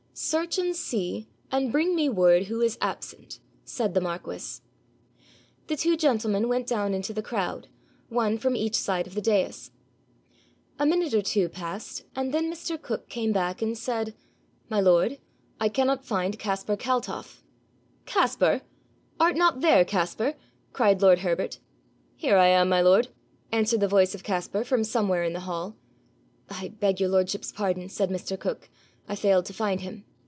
'Search 0.13 0.57
and 0.59 0.75
see, 0.75 1.25
and 1.51 1.71
bring 1.71 1.95
me 1.95 2.07
word 2.09 2.43
who 2.43 2.61
is 2.61 2.77
absent,' 2.81 3.39
said 3.63 3.93
the 3.95 4.01
marquis. 4.01 4.59
The 5.67 5.77
two 5.77 5.95
gentlemen 5.97 6.47
went 6.49 6.67
down 6.67 6.93
into 6.93 7.11
the 7.13 7.23
crowd, 7.23 7.69
one 8.09 8.37
from 8.37 8.55
each 8.55 8.75
side 8.75 9.07
of 9.07 9.15
the 9.15 9.21
dais. 9.21 9.71
A 10.77 10.85
minute 10.85 11.13
or 11.15 11.21
two 11.23 11.47
passed, 11.49 12.03
and 12.15 12.33
then 12.33 12.51
Mr. 12.51 12.79
Cook 12.79 13.07
came 13.09 13.31
back 13.31 13.61
and 13.63 13.75
said, 13.75 14.13
'My 14.69 14.79
lord, 14.81 15.17
I 15.61 15.69
cannot 15.69 16.05
find 16.05 16.37
Caspar 16.37 16.75
Kaltoff.' 16.75 17.41
'Caspar! 18.05 18.61
Art 19.19 19.37
not 19.37 19.61
there, 19.61 19.83
Caspar?' 19.85 20.35
cried 20.73 21.01
lord 21.01 21.19
Herbert. 21.19 21.59
'Here 22.17 22.37
I 22.37 22.47
am, 22.47 22.67
my 22.69 22.81
lord,' 22.81 23.07
answered 23.51 23.79
the 23.79 23.87
voice 23.87 24.13
of 24.13 24.23
Caspar 24.23 24.65
from 24.65 24.83
somewhere 24.83 25.23
in 25.23 25.33
the 25.33 25.39
hall. 25.49 25.77
'I 26.49 26.67
beg 26.79 26.99
your 26.99 27.09
lordship's 27.09 27.51
pardon,' 27.51 27.89
said 27.89 28.09
Mr. 28.11 28.37
Cook. 28.37 28.69
'I 29.09 29.15
failed 29.15 29.45
to 29.47 29.53
find 29.53 29.81
him.' 29.81 30.05